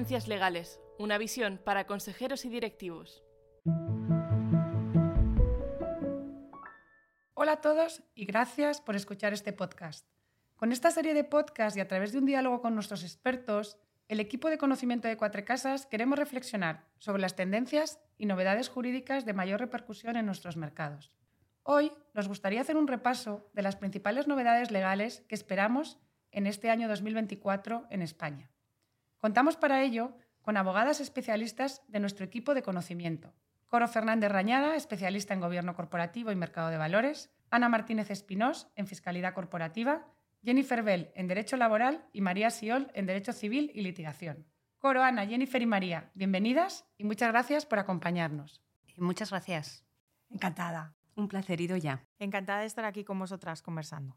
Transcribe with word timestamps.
Tendencias 0.00 0.28
Legales, 0.28 0.80
una 0.98 1.18
visión 1.18 1.60
para 1.62 1.86
consejeros 1.86 2.46
y 2.46 2.48
directivos. 2.48 3.22
Hola 7.34 7.52
a 7.52 7.60
todos 7.60 8.02
y 8.14 8.24
gracias 8.24 8.80
por 8.80 8.96
escuchar 8.96 9.34
este 9.34 9.52
podcast. 9.52 10.08
Con 10.56 10.72
esta 10.72 10.90
serie 10.90 11.12
de 11.12 11.24
podcasts 11.24 11.76
y 11.76 11.80
a 11.80 11.86
través 11.86 12.12
de 12.12 12.18
un 12.18 12.24
diálogo 12.24 12.62
con 12.62 12.74
nuestros 12.74 13.02
expertos, 13.02 13.76
el 14.08 14.20
equipo 14.20 14.48
de 14.48 14.56
conocimiento 14.56 15.06
de 15.06 15.18
Cuatro 15.18 15.44
Casas 15.44 15.84
queremos 15.84 16.18
reflexionar 16.18 16.86
sobre 16.96 17.20
las 17.20 17.36
tendencias 17.36 18.00
y 18.16 18.24
novedades 18.24 18.70
jurídicas 18.70 19.26
de 19.26 19.34
mayor 19.34 19.60
repercusión 19.60 20.16
en 20.16 20.24
nuestros 20.24 20.56
mercados. 20.56 21.12
Hoy 21.62 21.92
nos 22.14 22.26
gustaría 22.26 22.62
hacer 22.62 22.78
un 22.78 22.88
repaso 22.88 23.50
de 23.52 23.60
las 23.60 23.76
principales 23.76 24.26
novedades 24.26 24.70
legales 24.70 25.26
que 25.28 25.34
esperamos 25.34 25.98
en 26.30 26.46
este 26.46 26.70
año 26.70 26.88
2024 26.88 27.86
en 27.90 28.00
España. 28.00 28.50
Contamos 29.20 29.56
para 29.56 29.82
ello 29.82 30.16
con 30.40 30.56
abogadas 30.56 31.00
especialistas 31.00 31.82
de 31.88 32.00
nuestro 32.00 32.24
equipo 32.24 32.54
de 32.54 32.62
conocimiento. 32.62 33.34
Coro 33.66 33.86
Fernández 33.86 34.32
Rañada, 34.32 34.76
especialista 34.76 35.34
en 35.34 35.40
Gobierno 35.40 35.74
Corporativo 35.76 36.32
y 36.32 36.36
Mercado 36.36 36.70
de 36.70 36.78
Valores, 36.78 37.30
Ana 37.50 37.68
Martínez 37.68 38.10
Espinós, 38.10 38.68
en 38.76 38.86
Fiscalidad 38.86 39.34
Corporativa, 39.34 40.08
Jennifer 40.42 40.82
Bell, 40.82 41.12
en 41.14 41.28
Derecho 41.28 41.58
Laboral 41.58 42.06
y 42.12 42.22
María 42.22 42.50
Siol, 42.50 42.90
en 42.94 43.06
Derecho 43.06 43.32
Civil 43.32 43.70
y 43.74 43.82
Litigación. 43.82 44.46
Coro, 44.78 45.02
Ana, 45.02 45.26
Jennifer 45.26 45.60
y 45.60 45.66
María, 45.66 46.10
bienvenidas 46.14 46.86
y 46.96 47.04
muchas 47.04 47.30
gracias 47.30 47.66
por 47.66 47.78
acompañarnos. 47.78 48.62
Muchas 48.96 49.30
gracias. 49.30 49.84
Encantada. 50.30 50.94
Un 51.14 51.28
placer 51.28 51.60
ido 51.60 51.76
ya. 51.76 52.06
Encantada 52.18 52.60
de 52.60 52.66
estar 52.66 52.86
aquí 52.86 53.04
con 53.04 53.18
vosotras 53.18 53.60
conversando. 53.60 54.16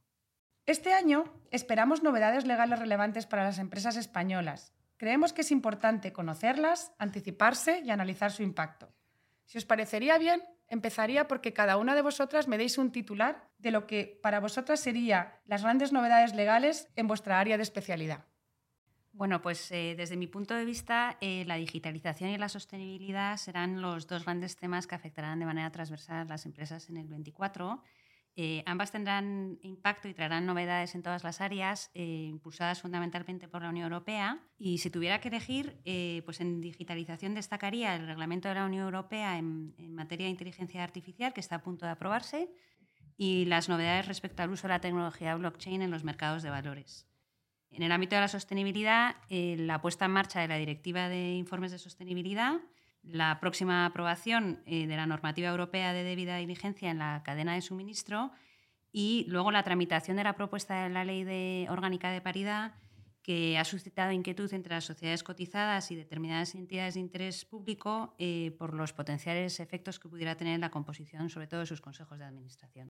Este 0.65 0.93
año 0.93 1.25
esperamos 1.51 2.03
novedades 2.03 2.45
legales 2.45 2.79
relevantes 2.79 3.27
para 3.27 3.43
las 3.43 3.59
empresas 3.59 3.97
españolas 3.97 4.73
Creemos 5.03 5.33
que 5.33 5.41
es 5.41 5.51
importante 5.51 6.13
conocerlas, 6.13 6.93
anticiparse 6.97 7.81
y 7.83 7.89
analizar 7.91 8.31
su 8.31 8.41
impacto. 8.41 8.89
Si 9.43 9.57
os 9.57 9.65
parecería 9.65 10.17
bien, 10.17 10.41
empezaría 10.69 11.27
porque 11.27 11.51
cada 11.51 11.75
una 11.75 11.93
de 11.93 12.01
vosotras 12.01 12.47
me 12.47 12.57
deis 12.57 12.77
un 12.77 12.89
titular 12.89 13.49
de 13.57 13.71
lo 13.71 13.85
que 13.85 14.17
para 14.23 14.39
vosotras 14.39 14.79
sería 14.79 15.41
las 15.43 15.63
grandes 15.63 15.91
novedades 15.91 16.33
legales 16.33 16.87
en 16.95 17.07
vuestra 17.07 17.41
área 17.41 17.57
de 17.57 17.63
especialidad. 17.63 18.23
Bueno, 19.11 19.41
pues 19.41 19.69
eh, 19.73 19.95
desde 19.97 20.15
mi 20.15 20.27
punto 20.27 20.55
de 20.55 20.63
vista, 20.63 21.17
eh, 21.19 21.43
la 21.47 21.55
digitalización 21.55 22.29
y 22.29 22.37
la 22.37 22.47
sostenibilidad 22.47 23.35
serán 23.35 23.81
los 23.81 24.07
dos 24.07 24.23
grandes 24.23 24.55
temas 24.55 24.87
que 24.87 24.95
afectarán 24.95 25.37
de 25.37 25.45
manera 25.45 25.69
transversal 25.69 26.21
a 26.21 26.23
las 26.23 26.45
empresas 26.45 26.87
en 26.87 26.95
el 26.95 27.09
24 27.09 27.83
eh, 28.35 28.63
ambas 28.65 28.91
tendrán 28.91 29.59
impacto 29.61 30.07
y 30.07 30.13
traerán 30.15 30.47
novedades 30.47 30.95
en 30.95 31.03
todas 31.03 31.23
las 31.23 31.39
áreas, 31.39 31.91
eh, 31.93 32.25
impulsadas 32.29 32.81
fundamentalmente 32.81 33.47
por 33.47 33.61
la 33.61 33.69
Unión 33.69 33.85
Europea. 33.85 34.39
Y 34.57 34.79
si 34.79 34.89
tuviera 34.89 35.21
que 35.21 35.27
elegir, 35.27 35.79
eh, 35.85 36.23
pues 36.25 36.41
en 36.41 36.59
digitalización 36.59 37.35
destacaría 37.35 37.95
el 37.95 38.07
reglamento 38.07 38.47
de 38.47 38.55
la 38.55 38.65
Unión 38.65 38.85
Europea 38.85 39.37
en, 39.37 39.75
en, 39.77 39.93
materia 39.93 40.25
de 40.25 40.31
inteligencia 40.31 40.83
artificial, 40.83 41.31
que 41.33 41.41
está 41.41 41.57
a 41.57 41.61
punto 41.61 41.85
de 41.85 41.91
aprobarse, 41.91 42.49
y 43.17 43.45
las 43.45 43.69
novedades 43.69 44.07
respecto 44.07 44.41
al 44.41 44.49
uso 44.49 44.63
de 44.63 44.73
la 44.73 44.81
tecnología 44.81 45.35
blockchain 45.35 45.83
en 45.83 45.91
los 45.91 46.03
mercados 46.03 46.41
de 46.41 46.49
valores. 46.49 47.07
En 47.69 47.83
el 47.83 47.91
ámbito 47.91 48.15
de 48.15 48.21
la 48.21 48.27
sostenibilidad, 48.27 49.15
la 49.29 49.81
puesta 49.81 50.05
en 50.05 50.11
marcha 50.11 50.41
de 50.41 50.47
la 50.47 50.57
Directiva 50.57 51.09
de 51.09 51.33
Informes 51.33 51.71
de 51.71 51.79
Sostenibilidad 51.79 52.59
la 53.03 53.39
próxima 53.39 53.85
aprobación 53.85 54.61
eh, 54.65 54.87
de 54.87 54.95
la 54.95 55.05
normativa 55.05 55.49
europea 55.49 55.93
de 55.93 56.03
debida 56.03 56.37
diligencia 56.37 56.89
en 56.89 56.99
la 56.99 57.21
cadena 57.23 57.53
de 57.53 57.61
suministro 57.61 58.31
y 58.91 59.25
luego 59.27 59.51
la 59.51 59.63
tramitación 59.63 60.17
de 60.17 60.23
la 60.23 60.35
propuesta 60.35 60.83
de 60.83 60.89
la 60.89 61.03
ley 61.03 61.23
de 61.23 61.67
orgánica 61.69 62.11
de 62.11 62.21
paridad 62.21 62.73
que 63.21 63.57
ha 63.57 63.63
suscitado 63.63 64.11
inquietud 64.11 64.53
entre 64.53 64.75
las 64.75 64.83
sociedades 64.83 65.23
cotizadas 65.23 65.89
y 65.91 65.95
determinadas 65.95 66.55
entidades 66.55 66.95
de 66.95 66.99
interés 66.99 67.45
público 67.45 68.13
eh, 68.19 68.53
por 68.59 68.73
los 68.73 68.91
potenciales 68.91 69.59
efectos 69.59 69.99
que 69.99 70.09
pudiera 70.09 70.35
tener 70.35 70.59
la 70.59 70.69
composición, 70.69 71.29
sobre 71.29 71.47
todo 71.47 71.61
de 71.61 71.65
sus 71.65 71.81
consejos 71.81 72.19
de 72.19 72.25
administración. 72.25 72.89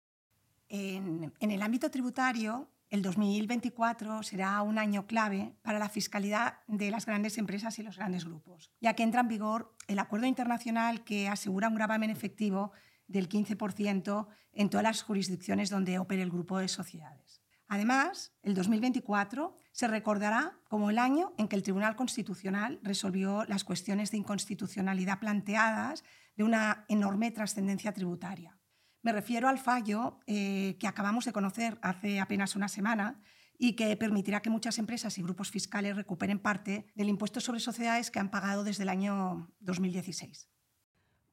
En, 0.69 1.33
en 1.37 1.51
el 1.51 1.61
ámbito 1.61 1.91
tributario, 1.91 2.69
el 2.91 3.01
2024 3.01 4.21
será 4.21 4.61
un 4.61 4.77
año 4.77 5.07
clave 5.07 5.55
para 5.61 5.79
la 5.79 5.87
fiscalidad 5.87 6.59
de 6.67 6.91
las 6.91 7.05
grandes 7.05 7.37
empresas 7.37 7.79
y 7.79 7.83
los 7.83 7.95
grandes 7.95 8.25
grupos, 8.25 8.69
ya 8.81 8.93
que 8.95 9.03
entra 9.03 9.21
en 9.21 9.29
vigor 9.29 9.73
el 9.87 9.97
acuerdo 9.97 10.27
internacional 10.27 11.05
que 11.05 11.29
asegura 11.29 11.69
un 11.69 11.75
gravamen 11.75 12.09
efectivo 12.09 12.73
del 13.07 13.29
15% 13.29 14.27
en 14.51 14.69
todas 14.69 14.83
las 14.83 15.03
jurisdicciones 15.03 15.69
donde 15.69 15.99
opere 15.99 16.21
el 16.21 16.29
grupo 16.29 16.59
de 16.59 16.67
sociedades. 16.67 17.41
Además, 17.69 18.33
el 18.43 18.53
2024 18.53 19.55
se 19.71 19.87
recordará 19.87 20.59
como 20.67 20.89
el 20.89 20.99
año 20.99 21.33
en 21.37 21.47
que 21.47 21.55
el 21.55 21.63
Tribunal 21.63 21.95
Constitucional 21.95 22.81
resolvió 22.83 23.45
las 23.45 23.63
cuestiones 23.63 24.11
de 24.11 24.17
inconstitucionalidad 24.17 25.19
planteadas 25.19 26.03
de 26.35 26.43
una 26.43 26.83
enorme 26.89 27.31
trascendencia 27.31 27.93
tributaria. 27.93 28.57
Me 29.01 29.11
refiero 29.11 29.47
al 29.47 29.57
fallo 29.57 30.19
eh, 30.27 30.77
que 30.79 30.87
acabamos 30.87 31.25
de 31.25 31.33
conocer 31.33 31.79
hace 31.81 32.19
apenas 32.19 32.55
una 32.55 32.67
semana 32.67 33.21
y 33.57 33.73
que 33.73 33.95
permitirá 33.97 34.41
que 34.41 34.49
muchas 34.49 34.77
empresas 34.79 35.17
y 35.17 35.23
grupos 35.23 35.51
fiscales 35.51 35.95
recuperen 35.95 36.39
parte 36.39 36.87
del 36.95 37.09
impuesto 37.09 37.39
sobre 37.39 37.59
sociedades 37.59 38.11
que 38.11 38.19
han 38.19 38.31
pagado 38.31 38.63
desde 38.63 38.83
el 38.83 38.89
año 38.89 39.51
2016. 39.59 40.49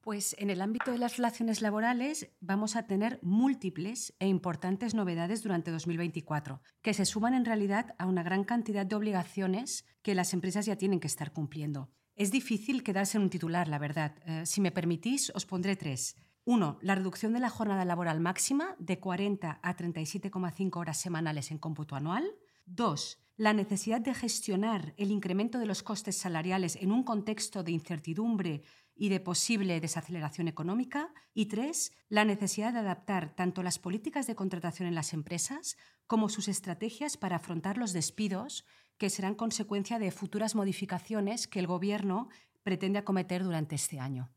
Pues 0.01 0.35
en 0.39 0.49
el 0.49 0.63
ámbito 0.63 0.91
de 0.91 0.99
las 0.99 1.17
relaciones 1.17 1.61
laborales 1.61 2.31
vamos 2.41 2.77
a 2.77 2.87
tener 2.87 3.19
múltiples 3.23 4.15
e 4.19 4.27
importantes 4.27 4.95
novedades 4.95 5.43
durante 5.43 5.71
2024, 5.71 6.63
que 6.81 6.95
se 6.95 7.05
suman 7.05 7.35
en 7.35 7.45
realidad 7.45 7.95
a 7.99 8.07
una 8.07 8.23
gran 8.23 8.45
cantidad 8.45 8.87
de 8.87 8.97
obligaciones 8.97 9.85
que 10.03 10.15
las 10.15 10.33
empresas 10.33 10.65
ya 10.65 10.77
tienen 10.77 11.01
que 11.01 11.09
estar 11.09 11.33
cumpliendo. 11.33 11.91
Es 12.15 12.31
difícil 12.31 12.83
quedarse 12.83 13.19
en 13.19 13.25
un 13.25 13.31
titular, 13.31 13.69
la 13.69 13.79
verdad. 13.79 14.15
Eh, 14.25 14.47
si 14.47 14.61
me 14.61 14.73
permitís, 14.73 15.31
os 15.35 15.47
pondré 15.47 15.77
tres. 15.77 16.17
Uno, 16.49 16.79
la 16.81 16.95
reducción 16.95 17.35
de 17.35 17.41
la 17.41 17.51
jornada 17.51 17.85
laboral 17.85 18.21
máxima 18.21 18.75
de 18.79 18.99
40 18.99 19.61
a 19.63 19.77
37,5 19.77 20.79
horas 20.79 20.97
semanales 20.99 21.51
en 21.51 21.59
cómputo 21.59 21.95
anual. 21.95 22.25
Dos, 22.65 23.19
la 23.37 23.53
necesidad 23.53 24.01
de 24.01 24.15
gestionar 24.15 24.95
el 24.97 25.11
incremento 25.11 25.59
de 25.59 25.67
los 25.67 25.83
costes 25.83 26.17
salariales 26.17 26.77
en 26.77 26.91
un 26.91 27.03
contexto 27.03 27.63
de 27.63 27.73
incertidumbre 27.73 28.63
y 28.97 29.11
de 29.11 29.21
posible 29.21 29.79
desaceleración 29.79 30.49
económica. 30.49 31.13
Y 31.35 31.49
tres, 31.49 31.93
la 32.09 32.25
necesidad 32.25 32.73
de 32.73 32.79
adaptar 32.79 33.35
tanto 33.37 33.63
las 33.63 33.79
políticas 33.79 34.27
de 34.27 34.35
contratación 34.35 34.89
en 34.89 34.95
las 34.95 35.13
empresas 35.13 35.77
como 36.07 36.31
sus 36.31 36.49
estrategias 36.49 37.19
para 37.19 37.37
afrontar 37.37 37.77
los 37.77 37.93
despidos 37.93 38.65
que 38.97 39.11
serán 39.11 39.35
consecuencia 39.35 39.99
de 39.99 40.11
futuras 40.11 40.55
modificaciones 40.55 41.47
que 41.47 41.59
el 41.59 41.67
Gobierno 41.67 42.31
pretende 42.63 43.01
acometer 43.01 43.45
durante 43.45 43.75
este 43.75 44.01
año. 44.01 44.31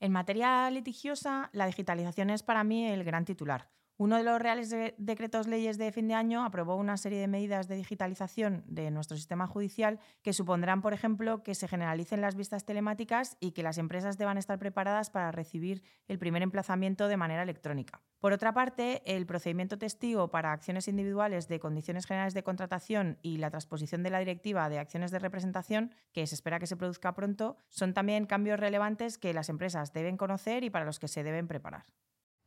En 0.00 0.12
materia 0.12 0.70
litigiosa, 0.70 1.50
la 1.52 1.66
digitalización 1.66 2.30
es 2.30 2.42
para 2.42 2.64
mí 2.64 2.86
el 2.86 3.04
gran 3.04 3.24
titular. 3.24 3.70
Uno 3.96 4.16
de 4.16 4.24
los 4.24 4.42
reales 4.42 4.74
decretos 4.98 5.46
leyes 5.46 5.78
de 5.78 5.92
fin 5.92 6.08
de 6.08 6.14
año 6.14 6.44
aprobó 6.44 6.74
una 6.74 6.96
serie 6.96 7.20
de 7.20 7.28
medidas 7.28 7.68
de 7.68 7.76
digitalización 7.76 8.64
de 8.66 8.90
nuestro 8.90 9.16
sistema 9.16 9.46
judicial 9.46 10.00
que 10.22 10.32
supondrán, 10.32 10.82
por 10.82 10.94
ejemplo, 10.94 11.44
que 11.44 11.54
se 11.54 11.68
generalicen 11.68 12.20
las 12.20 12.34
vistas 12.34 12.64
telemáticas 12.64 13.36
y 13.38 13.52
que 13.52 13.62
las 13.62 13.78
empresas 13.78 14.18
deban 14.18 14.36
estar 14.36 14.58
preparadas 14.58 15.10
para 15.10 15.30
recibir 15.30 15.84
el 16.08 16.18
primer 16.18 16.42
emplazamiento 16.42 17.06
de 17.06 17.16
manera 17.16 17.44
electrónica. 17.44 18.02
Por 18.18 18.32
otra 18.32 18.52
parte, 18.52 19.00
el 19.06 19.26
procedimiento 19.26 19.78
testigo 19.78 20.28
para 20.28 20.50
acciones 20.50 20.88
individuales 20.88 21.46
de 21.46 21.60
condiciones 21.60 22.06
generales 22.06 22.34
de 22.34 22.42
contratación 22.42 23.18
y 23.22 23.36
la 23.36 23.50
transposición 23.50 24.02
de 24.02 24.10
la 24.10 24.18
directiva 24.18 24.68
de 24.68 24.80
acciones 24.80 25.12
de 25.12 25.20
representación, 25.20 25.94
que 26.12 26.26
se 26.26 26.34
espera 26.34 26.58
que 26.58 26.66
se 26.66 26.76
produzca 26.76 27.14
pronto, 27.14 27.58
son 27.68 27.94
también 27.94 28.26
cambios 28.26 28.58
relevantes 28.58 29.18
que 29.18 29.32
las 29.32 29.48
empresas 29.48 29.92
deben 29.92 30.16
conocer 30.16 30.64
y 30.64 30.70
para 30.70 30.84
los 30.84 30.98
que 30.98 31.06
se 31.06 31.22
deben 31.22 31.46
preparar. 31.46 31.84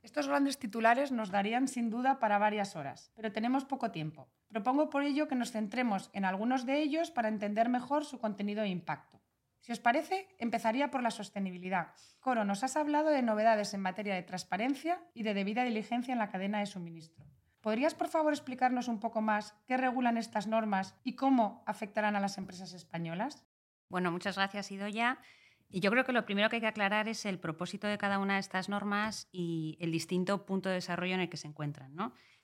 Estos 0.07 0.29
grandes 0.29 0.57
titulares 0.57 1.11
nos 1.11 1.31
darían 1.31 1.67
sin 1.67 1.89
duda 1.89 2.17
para 2.17 2.37
varias 2.37 2.77
horas, 2.77 3.11
pero 3.13 3.33
tenemos 3.33 3.65
poco 3.65 3.91
tiempo. 3.91 4.29
Propongo 4.47 4.89
por 4.89 5.03
ello 5.03 5.27
que 5.27 5.35
nos 5.35 5.51
centremos 5.51 6.09
en 6.13 6.23
algunos 6.23 6.65
de 6.65 6.79
ellos 6.79 7.11
para 7.11 7.27
entender 7.27 7.67
mejor 7.67 8.05
su 8.05 8.17
contenido 8.17 8.63
e 8.63 8.69
impacto. 8.69 9.19
Si 9.59 9.73
os 9.73 9.81
parece, 9.81 10.33
empezaría 10.39 10.91
por 10.91 11.03
la 11.03 11.11
sostenibilidad. 11.11 11.93
Coro, 12.21 12.45
nos 12.45 12.63
has 12.63 12.77
hablado 12.77 13.09
de 13.09 13.21
novedades 13.21 13.73
en 13.73 13.81
materia 13.81 14.15
de 14.15 14.23
transparencia 14.23 15.03
y 15.13 15.23
de 15.23 15.33
debida 15.33 15.65
diligencia 15.65 16.13
en 16.13 16.19
la 16.19 16.29
cadena 16.29 16.59
de 16.59 16.67
suministro. 16.67 17.25
¿Podrías, 17.59 17.93
por 17.93 18.07
favor, 18.07 18.31
explicarnos 18.31 18.87
un 18.87 19.01
poco 19.01 19.19
más 19.19 19.55
qué 19.67 19.75
regulan 19.75 20.15
estas 20.15 20.47
normas 20.47 20.95
y 21.03 21.17
cómo 21.17 21.65
afectarán 21.67 22.15
a 22.15 22.21
las 22.21 22.37
empresas 22.37 22.71
españolas? 22.71 23.45
Bueno, 23.89 24.09
muchas 24.09 24.37
gracias, 24.37 24.71
Idoya. 24.71 25.19
Y 25.69 25.81
yo 25.81 25.91
creo 25.91 26.05
que 26.05 26.13
lo 26.13 26.25
primero 26.25 26.49
que 26.49 26.57
hay 26.57 26.61
que 26.61 26.67
aclarar 26.67 27.07
es 27.07 27.25
el 27.25 27.39
propósito 27.39 27.87
de 27.87 27.97
cada 27.97 28.19
una 28.19 28.35
de 28.35 28.39
estas 28.39 28.69
normas 28.69 29.27
y 29.31 29.77
el 29.81 29.91
distinto 29.91 30.45
punto 30.45 30.69
de 30.69 30.75
desarrollo 30.75 31.15
en 31.15 31.21
el 31.21 31.29
que 31.29 31.37
se 31.37 31.47
encuentran. 31.47 31.93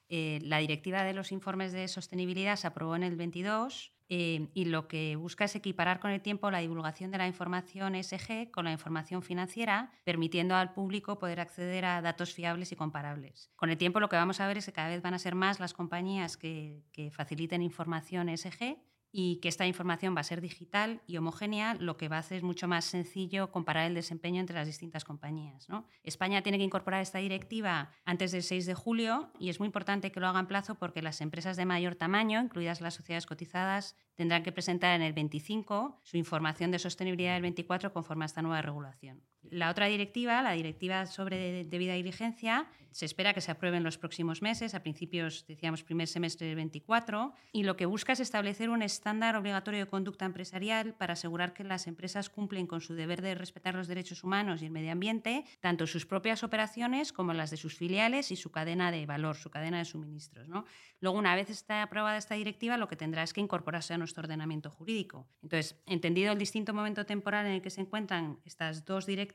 Eh, 0.09 0.39
la 0.43 0.57
directiva 0.57 1.03
de 1.03 1.13
los 1.13 1.31
informes 1.31 1.71
de 1.71 1.87
sostenibilidad 1.87 2.57
se 2.57 2.67
aprobó 2.67 2.95
en 2.95 3.03
el 3.03 3.15
22 3.15 3.93
eh, 4.09 4.49
y 4.53 4.65
lo 4.65 4.87
que 4.89 5.15
busca 5.15 5.45
es 5.45 5.55
equiparar 5.55 5.99
con 6.01 6.11
el 6.11 6.21
tiempo 6.21 6.51
la 6.51 6.59
divulgación 6.59 7.09
de 7.09 7.17
la 7.17 7.25
información 7.25 7.95
SG 7.95 8.51
con 8.51 8.65
la 8.65 8.73
información 8.73 9.23
financiera, 9.23 9.91
permitiendo 10.03 10.55
al 10.55 10.73
público 10.73 11.17
poder 11.17 11.39
acceder 11.39 11.85
a 11.85 12.01
datos 12.01 12.33
fiables 12.33 12.71
y 12.73 12.75
comparables. 12.75 13.49
Con 13.55 13.69
el 13.69 13.77
tiempo 13.77 14.01
lo 14.01 14.09
que 14.09 14.17
vamos 14.17 14.41
a 14.41 14.47
ver 14.47 14.57
es 14.57 14.65
que 14.65 14.73
cada 14.73 14.89
vez 14.89 15.01
van 15.01 15.13
a 15.13 15.19
ser 15.19 15.35
más 15.35 15.61
las 15.61 15.73
compañías 15.73 16.35
que, 16.35 16.83
que 16.91 17.09
faciliten 17.09 17.61
información 17.61 18.29
SG 18.37 18.77
y 19.15 19.37
que 19.37 19.47
esta 19.47 19.67
información 19.67 20.15
va 20.15 20.21
a 20.21 20.23
ser 20.23 20.41
digital 20.41 21.01
y 21.05 21.17
homogénea, 21.17 21.75
lo 21.75 21.97
que 21.97 22.09
va 22.09 22.15
a 22.17 22.19
hacer 22.19 22.41
mucho 22.41 22.67
más 22.67 22.83
sencillo 22.83 23.51
comparar 23.51 23.85
el 23.85 23.93
desempeño 23.93 24.41
entre 24.41 24.55
las 24.55 24.65
distintas 24.65 25.05
compañías. 25.05 25.67
España 26.01 26.41
tiene 26.41 26.57
que 26.57 26.63
incorporar 26.63 27.01
esta 27.01 27.19
directiva 27.19 27.91
antes 28.05 28.31
del 28.31 28.41
6 28.41 28.65
de 28.65 28.73
julio 28.73 29.31
y 29.39 29.49
es 29.49 29.59
muy 29.59 29.67
importante 29.67 30.11
que 30.11 30.19
lo 30.19 30.27
haga 30.27 30.39
en 30.39 30.47
plazo 30.47 30.75
porque 30.75 31.03
las 31.03 31.21
empresas 31.21 31.55
de 31.57 31.65
mayor 31.65 31.93
tamaño, 31.93 32.41
incluidas 32.41 32.81
las 32.81 32.95
sociedades 32.95 33.27
cotizadas, 33.27 33.95
tendrán 34.15 34.41
que 34.41 34.51
presentar 34.51 34.95
en 34.95 35.03
el 35.03 35.13
25 35.13 36.01
su 36.01 36.17
información 36.17 36.71
de 36.71 36.79
sostenibilidad 36.79 37.33
del 37.33 37.43
24 37.43 37.93
conforme 37.93 38.25
a 38.25 38.27
esta 38.27 38.41
nueva 38.41 38.63
regulación. 38.63 39.21
La 39.49 39.69
otra 39.69 39.87
directiva, 39.87 40.41
la 40.41 40.53
directiva 40.53 41.05
sobre 41.05 41.65
debida 41.65 41.93
diligencia, 41.93 42.67
se 42.93 43.05
espera 43.05 43.33
que 43.33 43.41
se 43.41 43.51
apruebe 43.51 43.77
en 43.77 43.83
los 43.83 43.97
próximos 43.97 44.41
meses, 44.41 44.75
a 44.75 44.83
principios, 44.83 45.45
decíamos, 45.47 45.83
primer 45.83 46.07
semestre 46.07 46.45
del 46.47 46.55
24, 46.55 47.33
y 47.51 47.63
lo 47.63 47.75
que 47.75 47.87
busca 47.87 48.13
es 48.13 48.19
establecer 48.19 48.69
un 48.69 48.83
estándar 48.83 49.35
obligatorio 49.35 49.79
de 49.79 49.87
conducta 49.87 50.25
empresarial 50.25 50.93
para 50.93 51.13
asegurar 51.13 51.53
que 51.53 51.63
las 51.63 51.87
empresas 51.87 52.29
cumplen 52.29 52.67
con 52.67 52.81
su 52.81 52.93
deber 52.93 53.21
de 53.21 53.33
respetar 53.33 53.73
los 53.73 53.87
derechos 53.87 54.23
humanos 54.23 54.61
y 54.61 54.65
el 54.65 54.71
medio 54.71 54.91
ambiente, 54.91 55.43
tanto 55.59 55.87
sus 55.87 56.05
propias 56.05 56.43
operaciones 56.43 57.11
como 57.11 57.33
las 57.33 57.49
de 57.49 57.57
sus 57.57 57.75
filiales 57.75 58.31
y 58.31 58.35
su 58.35 58.51
cadena 58.51 58.91
de 58.91 59.07
valor, 59.07 59.37
su 59.37 59.49
cadena 59.49 59.79
de 59.79 59.85
suministros. 59.85 60.47
¿no? 60.47 60.65
Luego, 60.99 61.17
una 61.17 61.35
vez 61.35 61.49
está 61.49 61.81
aprobada 61.81 62.17
esta 62.17 62.35
directiva, 62.35 62.77
lo 62.77 62.87
que 62.87 62.95
tendrá 62.95 63.23
es 63.23 63.33
que 63.33 63.41
incorporarse 63.41 63.95
a 63.95 63.97
nuestro 63.97 64.21
ordenamiento 64.21 64.69
jurídico. 64.69 65.27
Entonces, 65.41 65.81
entendido 65.87 66.31
el 66.31 66.37
distinto 66.37 66.75
momento 66.75 67.07
temporal 67.07 67.47
en 67.47 67.53
el 67.53 67.61
que 67.63 67.71
se 67.71 67.81
encuentran 67.81 68.39
estas 68.45 68.85
dos 68.85 69.07
directivas 69.07 69.32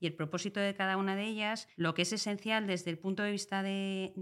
y 0.00 0.06
el 0.06 0.14
propósito 0.14 0.60
de 0.60 0.74
cada 0.74 0.96
una 0.96 1.16
de 1.16 1.24
ellas, 1.24 1.68
lo 1.76 1.94
que 1.94 2.02
es 2.02 2.12
esencial 2.12 2.66
desde 2.66 2.90
el 2.90 2.98
punto 2.98 3.22
de 3.22 3.32
vista 3.32 3.62
de, 3.62 4.12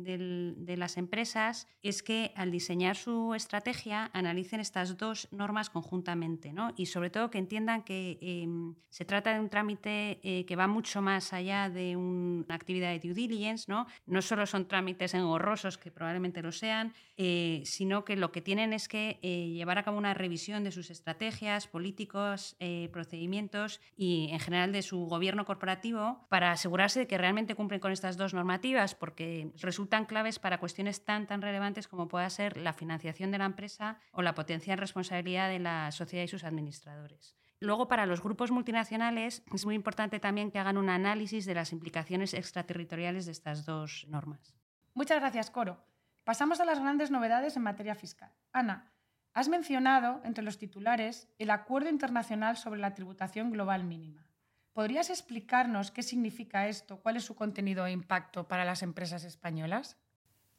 las 0.77 0.97
empresas 0.97 1.69
es 1.83 2.03
que 2.03 2.33
al 2.35 2.51
diseñar 2.51 2.97
su 2.97 3.35
estrategia 3.35 4.11
analicen 4.15 4.61
estas 4.61 4.97
dos 4.97 5.29
normas 5.31 5.71
conjuntamente 5.71 6.53
¿no? 6.53 6.73
y 6.77 6.87
sobre 6.87 7.11
todo 7.11 7.31
que 7.31 7.39
entiendan 7.39 7.83
que 7.83 8.19
em, 8.21 8.75
se 8.89 9.05
trata 9.05 9.35
de 9.35 9.41
un 9.41 9.49
trámite 9.49 10.19
eh, 10.23 10.45
que 10.47 10.57
va 10.57 10.67
mucho 10.67 11.03
más 11.03 11.33
allá 11.33 11.69
de 11.69 11.97
una 11.97 12.55
actividad 12.55 12.91
de 12.91 12.99
due 12.99 13.15
diligence, 13.15 13.71
no, 13.71 13.87
no 14.07 14.23
solo 14.23 14.47
son 14.47 14.67
trámites 14.67 15.15
engorrosos, 15.15 15.79
que 15.79 15.91
probablemente 15.91 16.43
lo 16.43 16.53
sean, 16.53 16.95
eh, 17.17 17.63
sino 17.65 18.05
que 18.05 18.17
lo 18.17 18.33
que 18.33 18.41
tienen 18.41 18.73
es 18.73 18.89
que 18.89 19.19
eh, 19.23 19.51
llevar 19.51 19.79
a 19.79 19.83
cabo 19.83 19.99
una 19.99 20.15
revisión 20.15 20.65
de 20.65 20.73
sus 20.73 20.91
estrategias, 20.91 21.67
políticos, 21.67 22.57
procedimientos 22.93 23.81
y 23.97 24.29
en 24.31 24.41
general 24.41 24.73
de 24.73 24.83
su 24.83 25.02
gobierno 25.09 25.45
corporativo 25.45 26.27
para 26.29 26.53
asegurarse 26.53 27.01
de 27.01 27.07
que 27.07 27.19
realmente 27.19 27.55
cumplen 27.55 27.81
con 27.81 27.93
estas 27.93 28.17
dos 28.17 28.35
normativas, 28.35 28.95
porque 28.95 29.53
resultan 29.61 30.05
claves 30.05 30.39
para 30.39 30.59
cuestiones 30.59 31.05
tan, 31.05 31.27
tan 31.27 31.43
relevantes 31.43 31.89
como 31.89 32.09
pueda 32.09 32.29
ser 32.31 32.57
la 32.57 32.73
financiación 32.73 33.31
de 33.31 33.39
la 33.39 33.47
empresa 33.47 33.99
o 34.13 34.23
la 34.23 34.35
potencial 34.35 34.79
responsabilidad 34.79 35.49
de 35.49 35.59
la 35.59 35.91
sociedad 35.93 36.25
y 36.25 36.29
sus 36.29 36.45
administradores. 36.45 37.37
Luego, 37.61 37.87
para 37.87 38.07
los 38.07 38.23
grupos 38.23 38.51
multinacionales, 38.51 39.45
es 39.55 39.65
muy 39.65 39.77
importante 39.77 40.19
también 40.19 40.51
que 40.51 40.59
hagan 40.59 40.79
un 40.79 40.91
análisis 40.91 41.47
de 41.47 41.55
las 41.55 41.73
implicaciones 41.73 42.35
extraterritoriales 42.35 43.27
de 43.27 43.33
estas 43.33 43.65
dos 43.65 44.05
normas. 44.09 44.57
Muchas 44.95 45.21
gracias, 45.21 45.51
Coro. 45.51 45.79
Pasamos 46.25 46.61
a 46.61 46.65
las 46.65 46.81
grandes 46.81 47.13
novedades 47.13 47.57
en 47.57 47.63
materia 47.63 47.95
fiscal. 47.95 48.33
Ana, 48.53 48.93
has 49.33 49.49
mencionado 49.49 50.21
entre 50.25 50.45
los 50.45 50.59
titulares 50.59 51.29
el 51.39 51.51
Acuerdo 51.51 51.89
Internacional 51.89 52.57
sobre 52.57 52.81
la 52.81 52.95
Tributación 52.95 53.51
Global 53.51 53.85
Mínima. 53.85 54.27
¿Podrías 54.73 55.11
explicarnos 55.11 55.91
qué 55.91 56.03
significa 56.03 56.67
esto, 56.67 57.03
cuál 57.03 57.19
es 57.19 57.25
su 57.25 57.35
contenido 57.35 57.85
e 57.85 57.93
impacto 57.93 58.49
para 58.49 58.65
las 58.65 58.83
empresas 58.83 59.23
españolas? 59.25 59.99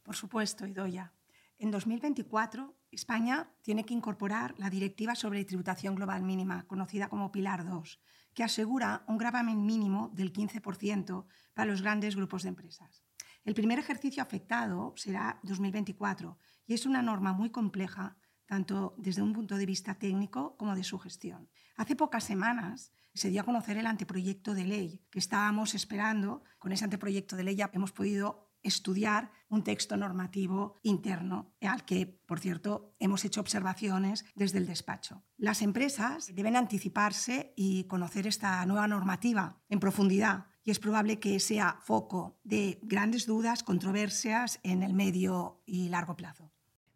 Por 0.03 0.15
supuesto, 0.15 0.67
Idoya. 0.67 1.13
En 1.57 1.71
2024, 1.71 2.75
España 2.91 3.49
tiene 3.63 3.85
que 3.85 3.95
incorporar 3.95 4.53
la 4.59 4.69
Directiva 4.69 5.15
sobre 5.15 5.43
Tributación 5.45 5.95
Global 5.95 6.21
Mínima, 6.21 6.67
conocida 6.67 7.09
como 7.09 7.31
Pilar 7.31 7.65
2, 7.65 7.99
que 8.35 8.43
asegura 8.43 9.03
un 9.07 9.17
gravamen 9.17 9.65
mínimo 9.65 10.11
del 10.13 10.31
15% 10.31 11.25
para 11.55 11.71
los 11.71 11.81
grandes 11.81 12.15
grupos 12.15 12.43
de 12.43 12.49
empresas. 12.49 13.03
El 13.45 13.55
primer 13.55 13.79
ejercicio 13.79 14.21
afectado 14.21 14.93
será 14.95 15.39
2024 15.41 16.37
y 16.67 16.75
es 16.75 16.85
una 16.85 17.01
norma 17.01 17.33
muy 17.33 17.49
compleja, 17.49 18.15
tanto 18.45 18.93
desde 18.99 19.23
un 19.23 19.33
punto 19.33 19.57
de 19.57 19.65
vista 19.65 19.95
técnico 19.95 20.55
como 20.55 20.75
de 20.75 20.83
su 20.83 20.99
gestión. 20.99 21.49
Hace 21.75 21.95
pocas 21.95 22.23
semanas 22.23 22.93
se 23.13 23.29
dio 23.29 23.41
a 23.41 23.45
conocer 23.45 23.77
el 23.77 23.87
anteproyecto 23.87 24.53
de 24.53 24.65
ley 24.65 25.01
que 25.09 25.19
estábamos 25.19 25.75
esperando. 25.75 26.43
Con 26.59 26.71
ese 26.71 26.83
anteproyecto 26.83 27.35
de 27.35 27.43
ley 27.43 27.55
ya 27.55 27.69
hemos 27.73 27.91
podido 27.91 28.51
estudiar 28.63 29.31
un 29.49 29.63
texto 29.63 29.97
normativo 29.97 30.79
interno, 30.83 31.53
al 31.61 31.85
que, 31.85 32.05
por 32.05 32.39
cierto, 32.39 32.95
hemos 32.99 33.25
hecho 33.25 33.41
observaciones 33.41 34.25
desde 34.35 34.57
el 34.57 34.65
despacho. 34.65 35.23
Las 35.37 35.61
empresas 35.61 36.33
deben 36.33 36.55
anticiparse 36.55 37.53
y 37.57 37.83
conocer 37.85 38.25
esta 38.25 38.65
nueva 38.65 38.87
normativa 38.87 39.61
en 39.69 39.79
profundidad 39.79 40.47
y 40.63 40.71
es 40.71 40.79
probable 40.79 41.19
que 41.19 41.39
sea 41.41 41.77
foco 41.81 42.39
de 42.43 42.79
grandes 42.83 43.25
dudas, 43.25 43.63
controversias 43.63 44.59
en 44.63 44.81
el 44.81 44.93
medio 44.93 45.61
y 45.65 45.89
largo 45.89 46.15
plazo. 46.15 46.52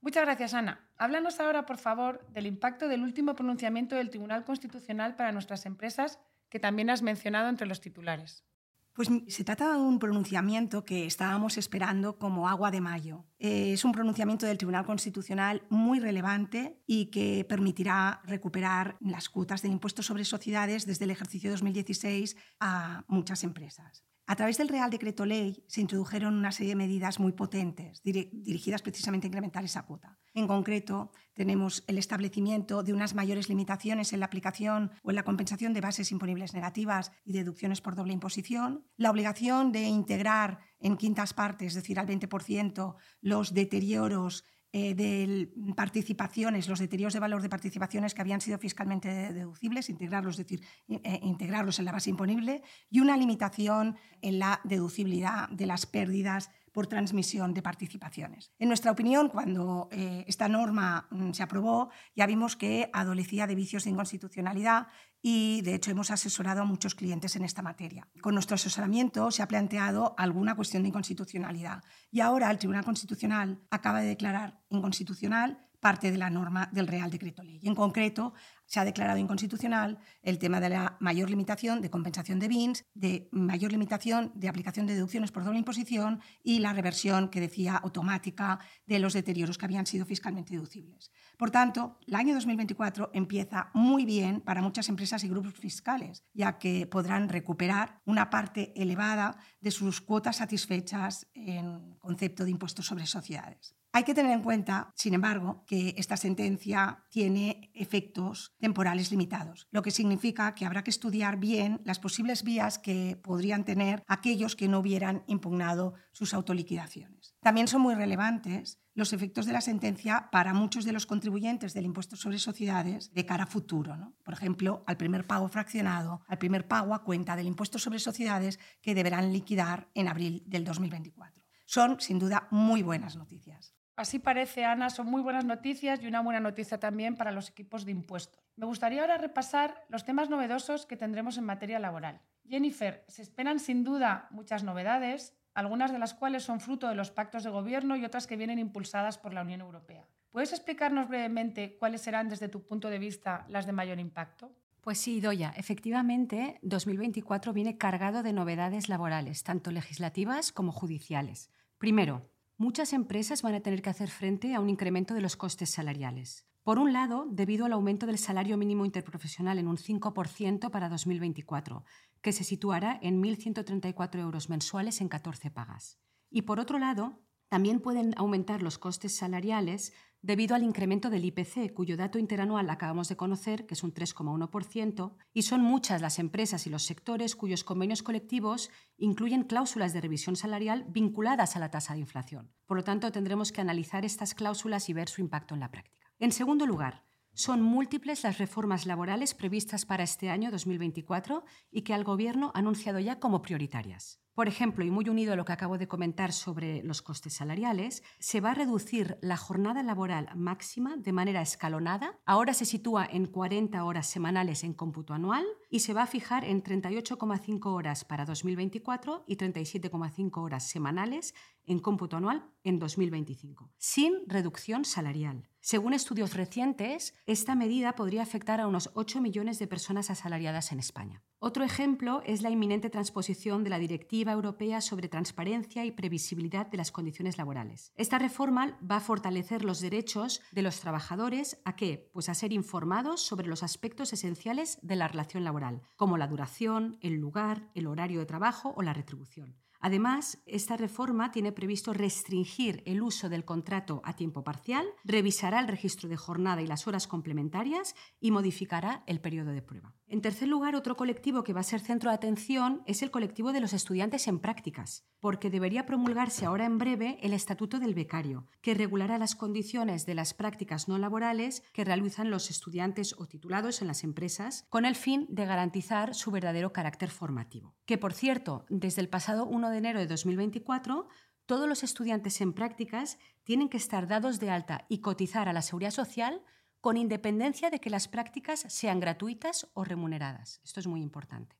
Muchas 0.08 0.24
gracias, 0.24 0.54
Ana. 0.54 0.90
Háblanos 0.96 1.38
ahora, 1.42 1.66
por 1.66 1.78
favor, 1.78 2.26
del 2.30 2.46
impacto 2.46 2.88
del 2.88 3.04
último 3.04 3.36
pronunciamiento 3.36 3.98
del 3.98 4.10
Tribunal 4.10 4.46
Constitucional 4.46 5.18
para 5.18 5.34
nuestras 5.34 5.66
empresas, 5.66 6.18
que 6.48 6.62
también 6.62 6.90
has 6.90 7.02
mencionado 7.02 7.50
entre 7.50 7.68
los 7.68 7.82
titulares. 7.82 8.46
Pues 8.94 9.10
se 9.28 9.44
trata 9.44 9.74
de 9.74 9.80
un 9.80 10.00
pronunciamiento 10.00 10.86
que 10.86 11.06
estábamos 11.06 11.58
esperando 11.58 12.18
como 12.18 12.48
agua 12.48 12.72
de 12.72 12.80
mayo. 12.80 13.26
Eh, 13.38 13.74
es 13.74 13.84
un 13.84 13.92
pronunciamiento 13.92 14.46
del 14.46 14.58
Tribunal 14.58 14.86
Constitucional 14.86 15.64
muy 15.70 16.00
relevante 16.00 16.82
y 16.88 17.08
que 17.08 17.44
permitirá 17.44 18.22
recuperar 18.24 18.96
las 19.02 19.28
cuotas 19.28 19.62
del 19.62 19.74
impuesto 19.74 20.04
sobre 20.04 20.24
sociedades 20.24 20.86
desde 20.86 21.04
el 21.04 21.12
ejercicio 21.12 21.52
2016 21.52 22.38
a 22.62 23.04
muchas 23.10 23.44
empresas. 23.44 24.07
A 24.30 24.36
través 24.36 24.58
del 24.58 24.68
Real 24.68 24.90
Decreto 24.90 25.26
Ley 25.26 25.64
se 25.68 25.80
introdujeron 25.80 26.36
una 26.36 26.52
serie 26.52 26.74
de 26.74 26.76
medidas 26.76 27.18
muy 27.18 27.32
potentes 27.32 28.02
dirigidas 28.04 28.82
precisamente 28.82 29.26
a 29.26 29.30
incrementar 29.30 29.64
esa 29.64 29.86
cuota. 29.86 30.20
En 30.34 30.48
concreto, 30.48 31.12
tenemos 31.34 31.86
el 31.88 31.98
establecimiento 31.98 32.84
de 32.84 32.92
unas 32.92 33.16
mayores 33.16 33.48
limitaciones 33.48 34.12
en 34.12 34.20
la 34.20 34.26
aplicación 34.26 34.92
o 35.02 35.12
en 35.12 35.16
la 35.16 35.24
compensación 35.24 35.74
de 35.74 35.80
bases 35.80 36.12
imponibles 36.12 36.54
negativas 36.54 37.14
y 37.24 37.32
deducciones 37.32 37.80
por 37.80 37.96
doble 37.96 38.12
imposición, 38.12 38.86
la 38.98 39.12
obligación 39.12 39.72
de 39.72 39.84
integrar 39.84 40.60
en 40.82 40.98
quintas 40.98 41.34
partes, 41.34 41.70
es 41.70 41.76
decir, 41.76 41.98
al 41.98 42.08
20%, 42.08 42.96
los 43.22 43.54
deterioros 43.54 44.44
eh, 44.74 44.94
de 44.96 45.50
participaciones, 45.76 46.68
los 46.68 46.80
deterioros 46.80 47.14
de 47.14 47.22
valor 47.22 47.42
de 47.42 47.50
participaciones 47.50 48.14
que 48.14 48.22
habían 48.22 48.42
sido 48.42 48.60
fiscalmente 48.60 49.08
deducibles, 49.32 49.90
integrarlos, 49.90 50.36
decir, 50.36 50.62
eh, 50.90 51.20
integrarlos 51.24 51.80
en 51.80 51.86
la 51.86 51.94
base 51.94 52.10
imponible, 52.10 52.62
y 52.90 53.00
una 53.00 53.16
limitación 53.16 53.96
en 54.22 54.40
la 54.40 54.60
deducibilidad 54.66 55.50
de 55.50 55.68
las 55.68 55.86
pérdidas 55.86 56.52
por 56.78 56.86
transmisión 56.86 57.56
de 57.56 57.64
participaciones. 57.64 58.52
En 58.60 58.68
nuestra 58.68 58.92
opinión, 58.92 59.30
cuando 59.30 59.90
eh, 59.92 60.24
esta 60.28 60.48
norma 60.48 61.08
mm, 61.10 61.32
se 61.32 61.42
aprobó, 61.42 61.90
ya 62.16 62.28
vimos 62.28 62.56
que 62.56 62.92
adolecía 62.94 63.48
de 63.48 63.56
vicios 63.56 63.86
de 63.86 63.90
inconstitucionalidad 63.90 64.86
y, 65.20 65.62
de 65.64 65.74
hecho, 65.74 65.90
hemos 65.90 66.12
asesorado 66.12 66.62
a 66.62 66.66
muchos 66.66 66.94
clientes 66.94 67.36
en 67.36 67.46
esta 67.46 67.64
materia. 67.64 68.08
Con 68.22 68.36
nuestro 68.36 68.54
asesoramiento 68.54 69.32
se 69.32 69.42
ha 69.42 69.48
planteado 69.48 70.14
alguna 70.20 70.56
cuestión 70.56 70.84
de 70.84 70.90
inconstitucionalidad 70.90 71.84
y 72.12 72.20
ahora 72.20 72.52
el 72.52 72.60
Tribunal 72.60 72.86
Constitucional 72.86 73.60
acaba 73.72 74.02
de 74.02 74.10
declarar 74.10 74.62
inconstitucional 74.70 75.67
parte 75.80 76.12
de 76.12 76.18
la 76.18 76.30
norma 76.30 76.70
del 76.72 76.88
Real 76.88 77.12
Decreto 77.12 77.44
Ley. 77.44 77.60
En 77.64 77.76
concreto, 77.76 78.34
se 78.66 78.80
ha 78.80 78.86
declarado 78.86 79.18
inconstitucional 79.18 79.98
el 80.22 80.40
tema 80.40 80.60
de 80.60 80.70
la 80.70 80.98
mayor 81.00 81.30
limitación 81.30 81.82
de 81.82 81.90
compensación 81.90 82.40
de 82.40 82.48
BINs, 82.48 82.86
de 82.94 83.30
mayor 83.32 83.72
limitación 83.72 84.32
de 84.36 84.50
aplicación 84.50 84.86
de 84.86 84.96
deducciones 84.96 85.32
por 85.32 85.46
doble 85.46 85.60
imposición 85.60 86.20
y 86.44 86.60
la 86.60 86.74
reversión 86.74 87.30
que 87.30 87.40
decía 87.40 87.78
automática 87.78 88.60
de 88.86 89.00
los 89.00 89.14
deterioros 89.14 89.58
que 89.58 89.66
habían 89.66 89.86
sido 89.86 90.06
fiscalmente 90.06 90.54
deducibles. 90.54 91.12
Por 91.38 91.50
tanto, 91.50 91.98
el 92.06 92.16
año 92.16 92.34
2024 92.34 93.12
empieza 93.14 93.72
muy 93.74 94.06
bien 94.06 94.42
para 94.42 94.62
muchas 94.62 94.90
empresas 94.90 95.24
y 95.24 95.30
grupos 95.30 95.54
fiscales, 95.54 96.26
ya 96.34 96.58
que 96.58 96.88
podrán 96.88 97.30
recuperar 97.30 98.02
una 98.06 98.30
parte 98.30 98.74
elevada 98.76 99.38
de 99.62 99.72
sus 99.72 100.02
cuotas 100.02 100.38
satisfechas 100.38 101.28
en 101.34 101.96
concepto 102.00 102.44
de 102.44 102.52
impuestos 102.52 102.86
sobre 102.86 103.06
sociedades. 103.06 103.77
Hay 103.98 104.04
que 104.04 104.14
tener 104.14 104.32
en 104.32 104.44
cuenta, 104.44 104.94
sin 104.96 105.16
embargo, 105.16 105.64
que 105.66 105.96
esta 105.98 106.18
sentencia 106.18 107.04
tiene 107.10 107.72
efectos 107.74 108.54
temporales 108.60 109.10
limitados, 109.10 109.68
lo 109.72 109.82
que 109.82 109.90
significa 109.90 110.54
que 110.54 110.68
habrá 110.68 110.84
que 110.84 110.92
estudiar 110.92 111.38
bien 111.38 111.82
las 111.84 111.98
posibles 111.98 112.44
vías 112.44 112.78
que 112.78 113.20
podrían 113.24 113.66
tener 113.66 114.04
aquellos 114.06 114.56
que 114.56 114.68
no 114.68 114.82
hubieran 114.82 115.24
impugnado 115.26 115.96
sus 116.12 116.36
autoliquidaciones. 116.36 117.34
También 117.42 117.68
son 117.68 117.82
muy 117.82 117.96
relevantes 117.96 118.80
los 118.94 119.14
efectos 119.14 119.48
de 119.48 119.54
la 119.54 119.62
sentencia 119.62 120.30
para 120.32 120.54
muchos 120.54 120.86
de 120.86 120.94
los 120.94 121.08
contribuyentes 121.08 121.74
del 121.74 121.86
impuesto 121.86 122.16
sobre 122.16 122.38
sociedades 122.38 123.12
de 123.16 123.26
cara 123.26 123.46
a 123.46 123.48
futuro. 123.48 124.14
Por 124.24 124.36
ejemplo, 124.36 124.84
al 124.86 124.98
primer 124.98 125.26
pago 125.26 125.50
fraccionado, 125.50 126.22
al 126.28 126.38
primer 126.38 126.68
pago 126.68 126.94
a 126.94 127.04
cuenta 127.04 127.36
del 127.36 127.48
impuesto 127.48 127.80
sobre 127.80 127.98
sociedades 127.98 128.60
que 128.80 128.94
deberán 128.94 129.34
liquidar 129.34 129.90
en 129.96 130.08
abril 130.08 130.44
del 130.46 130.66
2024. 130.66 131.44
Son, 131.66 132.00
sin 132.00 132.20
duda, 132.20 132.48
muy 132.52 132.84
buenas 132.84 133.16
noticias. 133.16 133.77
Así 133.98 134.20
parece, 134.20 134.64
Ana, 134.64 134.92
son 134.92 135.08
muy 135.08 135.24
buenas 135.24 135.44
noticias 135.44 136.00
y 136.04 136.08
una 136.08 136.22
buena 136.22 136.40
noticia 136.40 136.80
también 136.80 137.18
para 137.18 137.32
los 137.32 137.50
equipos 137.50 137.84
de 137.84 137.92
impuestos. 137.92 138.40
Me 138.56 138.68
gustaría 138.68 139.02
ahora 139.02 139.18
repasar 139.18 139.84
los 139.90 140.06
temas 140.06 140.30
novedosos 140.30 140.86
que 140.86 140.96
tendremos 140.96 141.40
en 141.40 141.46
materia 141.46 141.80
laboral. 141.80 142.22
Jennifer, 142.48 143.04
se 143.08 143.24
esperan 143.24 143.60
sin 143.60 143.84
duda 143.84 144.28
muchas 144.30 144.64
novedades, 144.64 145.36
algunas 145.56 145.92
de 145.92 145.98
las 145.98 146.14
cuales 146.14 146.44
son 146.44 146.60
fruto 146.60 146.88
de 146.88 146.94
los 146.94 147.10
pactos 147.10 147.44
de 147.44 147.50
gobierno 147.50 147.96
y 147.96 148.06
otras 148.06 148.28
que 148.28 148.38
vienen 148.38 148.60
impulsadas 148.60 149.18
por 149.18 149.34
la 149.34 149.42
Unión 149.42 149.62
Europea. 149.62 150.08
¿Puedes 150.30 150.54
explicarnos 150.54 151.08
brevemente 151.08 151.76
cuáles 151.80 152.02
serán 152.02 152.30
desde 152.30 152.50
tu 152.50 152.68
punto 152.68 152.92
de 152.92 153.00
vista 153.00 153.48
las 153.50 153.66
de 153.66 153.72
mayor 153.72 154.00
impacto? 154.00 154.52
Pues 154.82 155.00
sí, 155.00 155.20
Doya, 155.22 155.54
efectivamente, 155.58 156.60
2024 156.62 157.52
viene 157.52 157.80
cargado 157.80 158.22
de 158.22 158.32
novedades 158.32 158.90
laborales, 158.90 159.42
tanto 159.44 159.72
legislativas 159.72 160.52
como 160.52 160.72
judiciales. 160.72 161.50
Primero, 161.80 162.30
muchas 162.58 162.94
empresas 162.94 163.42
van 163.42 163.56
a 163.56 163.62
tener 163.62 163.82
que 163.82 163.90
hacer 163.90 164.10
frente 164.10 164.54
a 164.56 164.60
un 164.60 164.70
incremento 164.70 165.14
de 165.14 165.22
los 165.22 165.36
costes 165.36 165.70
salariales. 165.70 166.46
Por 166.64 166.80
un 166.80 166.92
lado, 166.92 167.26
debido 167.30 167.66
al 167.66 167.74
aumento 167.74 168.06
del 168.06 168.18
salario 168.18 168.58
mínimo 168.58 168.84
interprofesional 168.84 169.58
en 169.58 169.68
un 169.68 169.78
5% 169.78 170.70
para 170.70 170.90
2024, 170.90 171.86
que 172.22 172.34
se 172.34 172.44
situará 172.44 173.00
en 173.02 173.24
1.134 173.24 174.20
euros 174.20 174.50
mensuales 174.50 175.00
en 175.00 175.08
14 175.08 175.50
pagas. 175.50 175.98
Y 176.30 176.42
por 176.42 176.60
otro 176.60 176.78
lado, 176.78 177.22
también 177.48 177.80
pueden 177.80 178.14
aumentar 178.18 178.62
los 178.62 178.78
costes 178.78 179.16
salariales 179.16 179.94
debido 180.28 180.56
al 180.56 180.64
incremento 180.64 181.10
del 181.10 181.24
IPC, 181.24 181.74
cuyo 181.74 181.96
dato 181.96 182.20
interanual 182.20 182.70
acabamos 182.70 183.08
de 183.08 183.16
conocer, 183.16 183.66
que 183.66 183.76
es 183.76 183.84
un 183.84 183.94
3,1%, 183.94 185.16
y 185.34 185.44
son 185.44 185.62
muchas 185.62 186.02
las 186.02 186.20
empresas 186.20 186.68
y 186.68 186.70
los 186.70 186.84
sectores 186.84 187.38
cuyos 187.38 187.64
convenios 187.64 188.04
colectivos 188.04 188.70
incluyen 188.98 189.46
cláusulas 189.46 189.94
de 189.94 190.02
revisión 190.02 190.36
salarial 190.36 190.84
vinculadas 190.90 191.56
a 191.56 191.60
la 191.60 191.72
tasa 191.72 191.94
de 191.94 192.02
inflación. 192.02 192.52
Por 192.66 192.76
lo 192.76 192.84
tanto, 192.84 193.10
tendremos 193.10 193.54
que 193.54 193.62
analizar 193.62 194.04
estas 194.04 194.34
cláusulas 194.34 194.90
y 194.90 194.94
ver 194.94 195.08
su 195.08 195.22
impacto 195.22 195.54
en 195.54 195.62
la 195.62 195.72
práctica. 195.72 196.12
En 196.20 196.34
segundo 196.34 196.66
lugar, 196.66 197.06
son 197.32 197.62
múltiples 197.62 198.24
las 198.24 198.38
reformas 198.38 198.86
laborales 198.86 199.34
previstas 199.34 199.86
para 199.86 200.04
este 200.04 200.30
año 200.30 200.52
2024 200.52 201.46
y 201.72 201.84
que 201.84 201.94
el 201.94 202.04
Gobierno 202.04 202.52
ha 202.54 202.60
anunciado 202.60 203.00
ya 203.00 203.22
como 203.22 203.42
prioritarias. 203.42 204.20
Por 204.38 204.48
ejemplo, 204.48 204.86
y 204.86 204.92
muy 204.92 205.10
unido 205.10 205.34
a 205.34 205.36
lo 205.36 205.46
que 205.46 205.54
acabo 205.54 205.80
de 205.80 205.88
comentar 205.88 206.32
sobre 206.32 206.84
los 206.84 207.02
costes 207.02 207.34
salariales, 207.34 208.04
se 208.20 208.40
va 208.40 208.52
a 208.52 208.54
reducir 208.54 209.18
la 209.20 209.36
jornada 209.36 209.82
laboral 209.82 210.30
máxima 210.36 210.96
de 210.96 211.12
manera 211.12 211.42
escalonada. 211.42 212.20
Ahora 212.24 212.54
se 212.54 212.66
sitúa 212.66 213.08
en 213.12 213.26
40 213.26 213.84
horas 213.84 214.06
semanales 214.06 214.64
en 214.64 214.76
cómputo 214.76 215.16
anual 215.16 215.44
y 215.72 215.80
se 215.80 215.96
va 215.96 216.04
a 216.04 216.06
fijar 216.06 216.46
en 216.46 216.62
38,5 216.62 217.66
horas 217.66 218.06
para 218.06 218.26
2024 218.26 219.24
y 219.26 219.38
37,5 219.38 220.40
horas 220.40 220.70
semanales 220.70 221.34
en 221.66 221.80
cómputo 221.80 222.18
anual 222.18 222.46
en 222.64 222.78
2025, 222.78 223.72
sin 223.80 224.22
reducción 224.28 224.86
salarial. 224.86 225.50
Según 225.70 225.94
estudios 225.94 226.34
recientes, 226.34 227.14
esta 227.26 227.54
medida 227.54 227.94
podría 227.94 228.22
afectar 228.22 228.62
a 228.62 228.68
unos 228.68 228.90
8 228.94 229.20
millones 229.20 229.60
de 229.60 229.68
personas 229.68 230.10
asalariadas 230.10 230.72
en 230.72 230.80
España. 230.80 231.26
Otro 231.40 231.66
ejemplo 231.66 232.22
es 232.26 232.42
la 232.42 232.50
inminente 232.50 232.90
transposición 232.90 233.66
de 233.66 233.72
la 233.72 233.78
Directiva 233.78 234.32
Europea 234.32 234.80
sobre 234.80 235.10
Transparencia 235.10 235.84
y 235.84 235.92
Previsibilidad 235.92 236.68
de 236.68 236.78
las 236.78 236.94
Condiciones 236.94 237.38
Laborales. 237.38 237.92
Esta 237.98 238.18
reforma 238.18 238.80
va 238.82 238.96
a 238.96 239.02
fortalecer 239.02 239.66
los 239.66 239.82
derechos 239.82 240.42
de 240.54 240.62
los 240.62 240.80
trabajadores 240.80 241.60
a 241.66 241.76
qué? 241.76 242.10
Pues 242.14 242.30
a 242.30 242.34
ser 242.34 242.54
informados 242.54 243.20
sobre 243.20 243.48
los 243.48 243.62
aspectos 243.62 244.14
esenciales 244.14 244.80
de 244.84 244.96
la 244.96 245.10
relación 245.10 245.44
laboral, 245.44 245.82
como 245.98 246.18
la 246.18 246.28
duración, 246.28 246.98
el 247.02 247.16
lugar, 247.16 247.68
el 247.74 247.88
horario 247.88 248.22
de 248.22 248.26
trabajo 248.26 248.74
o 248.78 248.84
la 248.84 248.94
retribución. 248.94 249.58
Además, 249.80 250.40
esta 250.46 250.78
reforma 250.78 251.32
tiene 251.32 251.52
previsto 251.52 251.94
restringir 251.94 252.84
el 252.86 253.02
uso 253.02 253.30
del 253.30 253.46
contrato 253.46 254.02
a 254.04 254.16
tiempo 254.16 254.44
parcial, 254.44 254.86
revisará 255.04 255.60
el 255.60 255.68
registro 255.68 256.10
de 256.10 256.18
jornada 256.18 256.62
y 256.62 256.68
las 256.68 256.88
horas 256.88 257.08
complementarias 257.08 257.96
y 258.20 258.32
modificará 258.32 259.04
el 259.08 259.22
periodo 259.22 259.52
de 259.52 259.62
prueba. 259.62 259.94
En 260.10 260.22
tercer 260.22 260.48
lugar, 260.48 260.76
otro 260.76 260.96
colectivo 260.96 261.44
que 261.44 261.52
va 261.52 261.60
a 261.60 261.64
ser 261.64 261.82
centro 261.82 262.10
de 262.10 262.16
atención 262.16 262.82
es 262.86 263.02
el 263.02 263.12
colectivo 263.12 263.52
de 263.52 263.60
los 263.60 263.74
estudiantes 263.74 264.28
en 264.30 264.40
prácticas, 264.40 265.06
porque 265.20 265.50
debería 265.50 265.86
promulgarse 265.86 266.46
ahora 266.46 266.66
en 266.66 266.78
breve 266.78 267.18
el 267.22 267.34
Estatuto 267.34 267.80
del 267.80 267.94
Becario, 267.94 268.48
que 268.62 268.74
regulará 268.74 269.18
las 269.18 269.36
condiciones 269.36 270.06
de 270.06 270.16
las 270.16 270.34
prácticas 270.34 270.88
no 270.88 270.98
laborales 270.98 271.62
que 271.74 271.84
realizan 271.84 272.32
los 272.32 272.50
estudiantes 272.50 273.16
o 273.18 273.28
titulados 273.28 273.82
en 273.82 273.88
las 273.88 274.06
empresas, 274.06 274.66
con 274.70 274.86
el 274.86 274.96
fin 274.96 275.28
de 275.30 275.46
garantizar 275.46 276.16
su 276.16 276.32
verdadero 276.32 276.72
carácter 276.72 277.10
formativo. 277.10 277.76
Que, 277.86 277.98
por 277.98 278.14
cierto, 278.14 278.66
desde 278.70 279.02
el 279.02 279.10
pasado 279.10 279.46
1 279.46 279.67
de 279.70 279.78
enero 279.78 280.00
de 280.00 280.08
2024, 280.08 281.08
todos 281.46 281.68
los 281.68 281.84
estudiantes 281.84 282.42
en 282.42 282.54
prácticas 282.54 283.18
tienen 283.44 283.70
que 283.70 283.78
estar 283.78 284.08
dados 284.08 284.40
de 284.40 284.50
alta 284.50 284.86
y 284.90 285.00
cotizar 285.00 285.48
a 285.48 285.54
la 285.54 285.62
seguridad 285.62 285.92
social 285.92 286.42
con 286.82 286.98
independencia 286.98 287.70
de 287.70 287.80
que 287.80 287.90
las 287.90 288.08
prácticas 288.08 288.66
sean 288.68 289.00
gratuitas 289.00 289.68
o 289.74 289.84
remuneradas. 289.84 290.62
Esto 290.64 290.80
es 290.80 290.88
muy 290.88 291.02
importante. 291.02 291.56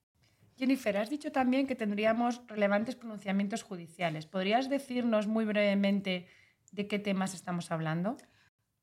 Jennifer, 0.58 0.98
has 0.98 1.10
dicho 1.10 1.32
también 1.32 1.68
que 1.68 1.76
tendríamos 1.76 2.42
relevantes 2.48 2.96
pronunciamientos 2.96 3.64
judiciales. 3.64 4.26
¿Podrías 4.26 4.70
decirnos 4.70 5.28
muy 5.28 5.46
brevemente 5.46 6.28
de 6.72 6.88
qué 6.88 7.00
temas 7.00 7.34
estamos 7.34 7.72
hablando? 7.72 8.18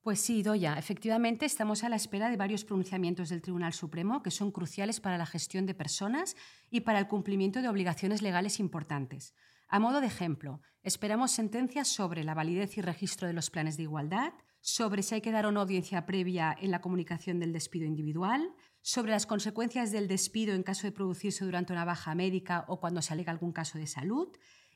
Pues 0.04 0.20
sí, 0.20 0.42
Doya, 0.42 0.74
efectivamente 0.74 1.46
estamos 1.46 1.82
a 1.82 1.88
la 1.88 1.96
espera 1.96 2.28
de 2.28 2.36
varios 2.36 2.66
pronunciamientos 2.66 3.30
del 3.30 3.40
Tribunal 3.40 3.72
Supremo 3.72 4.22
que 4.22 4.30
son 4.30 4.50
cruciales 4.50 5.00
para 5.00 5.16
la 5.16 5.24
gestión 5.24 5.64
de 5.64 5.72
personas 5.72 6.36
y 6.70 6.80
para 6.80 6.98
el 6.98 7.08
cumplimiento 7.08 7.62
de 7.62 7.70
obligaciones 7.70 8.20
legales 8.20 8.60
importantes. 8.60 9.32
A 9.66 9.78
modo 9.78 10.02
de 10.02 10.08
ejemplo, 10.08 10.60
esperamos 10.82 11.30
sentencias 11.30 11.88
sobre 11.88 12.22
la 12.22 12.34
validez 12.34 12.76
y 12.76 12.82
registro 12.82 13.26
de 13.26 13.32
los 13.32 13.48
planes 13.48 13.78
de 13.78 13.84
igualdad, 13.84 14.34
sobre 14.60 15.02
si 15.02 15.14
hay 15.14 15.20
que 15.22 15.32
dar 15.32 15.46
o 15.46 15.52
no 15.52 15.62
audiencia 15.62 16.04
previa 16.04 16.54
en 16.60 16.70
la 16.70 16.82
comunicación 16.82 17.40
del 17.40 17.54
despido 17.54 17.86
individual, 17.86 18.52
sobre 18.82 19.12
las 19.12 19.24
consecuencias 19.24 19.90
del 19.90 20.06
despido 20.06 20.54
en 20.54 20.64
caso 20.64 20.86
de 20.86 20.92
producirse 20.92 21.46
durante 21.46 21.72
una 21.72 21.86
baja 21.86 22.14
médica 22.14 22.66
o 22.68 22.78
cuando 22.78 23.00
se 23.00 23.14
alega 23.14 23.32
algún 23.32 23.52
caso 23.52 23.78
de 23.78 23.86
salud, 23.86 24.28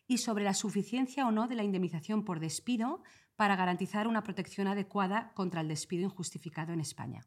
y 0.07 0.17
sobre 0.17 0.45
la 0.45 0.55
suficiencia 0.55 1.27
o 1.27 1.33
no 1.33 1.49
de 1.49 1.55
la 1.55 1.65
indemnización 1.65 2.25
por 2.25 2.41
despido 2.41 3.03
para 3.39 3.55
garantizar 3.55 4.09
una 4.09 4.25
protección 4.25 4.67
adecuada 4.67 5.31
contra 5.35 5.61
el 5.61 5.69
despido 5.69 6.03
injustificado 6.03 6.73
en 6.73 6.81
España. 6.81 7.25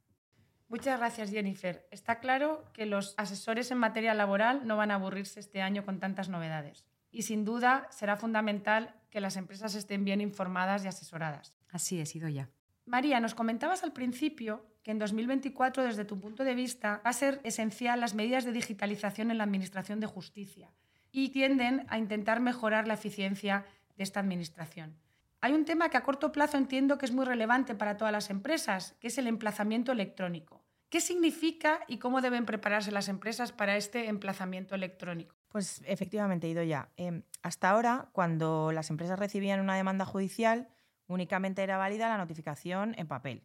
Muchas 0.67 0.99
gracias, 0.99 1.31
Jennifer. 1.31 1.87
Está 1.89 2.19
claro 2.19 2.65
que 2.73 2.85
los 2.85 3.13
asesores 3.17 3.71
en 3.71 3.77
materia 3.77 4.13
laboral 4.13 4.67
no 4.67 4.75
van 4.75 4.91
a 4.91 4.95
aburrirse 4.95 5.39
este 5.39 5.61
año 5.61 5.85
con 5.85 6.01
tantas 6.01 6.27
novedades. 6.27 6.85
Y 7.11 7.21
sin 7.21 7.45
duda 7.45 7.87
será 7.91 8.17
fundamental 8.17 8.93
que 9.09 9.21
las 9.21 9.37
empresas 9.37 9.73
estén 9.73 10.03
bien 10.03 10.19
informadas 10.19 10.83
y 10.83 10.89
asesoradas. 10.89 11.57
Así 11.69 12.01
es, 12.01 12.13
ya. 12.13 12.49
María, 12.85 13.21
nos 13.21 13.33
comentabas 13.33 13.81
al 13.85 13.93
principio 13.93 14.65
que 14.83 14.91
en 14.91 14.99
2024, 14.99 15.81
desde 15.85 16.03
tu 16.03 16.19
punto 16.19 16.43
de 16.43 16.55
vista, 16.55 17.01
va 17.05 17.11
a 17.11 17.13
ser 17.13 17.39
esencial 17.45 18.01
las 18.01 18.15
medidas 18.15 18.43
de 18.43 18.51
digitalización 18.51 19.31
en 19.31 19.37
la 19.37 19.45
Administración 19.45 20.01
de 20.01 20.07
Justicia 20.07 20.73
y 21.09 21.29
tienden 21.29 21.85
a 21.87 21.97
intentar 21.97 22.41
mejorar 22.41 22.85
la 22.85 22.95
eficiencia 22.95 23.65
de 23.95 24.03
esta 24.03 24.19
Administración. 24.19 24.97
Hay 25.43 25.53
un 25.53 25.65
tema 25.65 25.89
que 25.89 25.97
a 25.97 26.03
corto 26.03 26.31
plazo 26.31 26.57
entiendo 26.57 26.99
que 26.99 27.05
es 27.05 27.11
muy 27.11 27.25
relevante 27.25 27.73
para 27.73 27.97
todas 27.97 28.11
las 28.11 28.29
empresas, 28.29 28.95
que 28.99 29.07
es 29.07 29.17
el 29.17 29.25
emplazamiento 29.25 29.91
electrónico. 29.91 30.63
¿Qué 30.89 31.01
significa 31.01 31.79
y 31.87 31.97
cómo 31.97 32.21
deben 32.21 32.45
prepararse 32.45 32.91
las 32.91 33.07
empresas 33.07 33.51
para 33.51 33.75
este 33.75 34.07
emplazamiento 34.07 34.75
electrónico? 34.75 35.35
Pues 35.47 35.81
efectivamente, 35.85 36.47
Ido 36.47 36.61
ya. 36.61 36.91
Em, 36.95 37.23
hasta 37.41 37.71
ahora, 37.71 38.09
cuando 38.11 38.71
las 38.71 38.91
empresas 38.91 39.17
recibían 39.17 39.59
una 39.59 39.75
demanda 39.75 40.05
judicial, 40.05 40.67
únicamente 41.07 41.63
era 41.63 41.77
válida 41.77 42.07
la 42.07 42.17
notificación 42.17 42.93
en 42.97 43.07
papel. 43.07 43.43